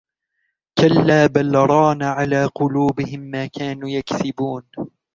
[0.77, 4.61] كلا بل ران على قلوبهم ما كانوا يكسبون